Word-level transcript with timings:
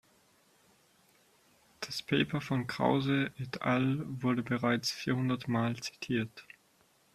Das 1.81 2.01
Paper 2.01 2.41
von 2.41 2.65
Krause 2.65 3.29
et 3.37 3.61
al. 3.61 4.03
wurde 4.23 4.41
bereits 4.41 4.89
vierhundertmal 4.91 5.75
zitiert. 5.75 6.43